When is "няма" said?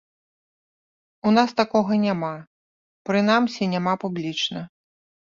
2.05-2.31, 3.75-3.93